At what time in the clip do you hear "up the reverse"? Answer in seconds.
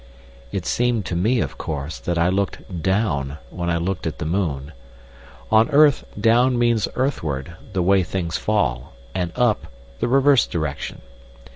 9.35-10.47